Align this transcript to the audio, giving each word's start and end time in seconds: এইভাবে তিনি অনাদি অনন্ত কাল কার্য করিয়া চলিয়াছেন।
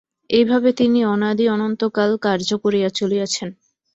এইভাবে 0.29 0.69
তিনি 0.73 0.99
অনাদি 1.05 1.45
অনন্ত 1.49 1.81
কাল 1.97 2.11
কার্য 2.25 2.49
করিয়া 2.63 2.89
চলিয়াছেন। 2.99 3.49